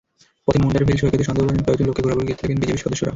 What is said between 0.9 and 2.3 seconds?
সৈকতে সহেন্দভাজন কয়েকজন লোককে ঘোরাঘুরি